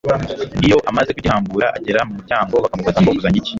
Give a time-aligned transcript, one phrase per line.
[0.65, 3.49] Iyo amaze kugihambura agera mu muryango, bakamubaza ngo Uzanye iki?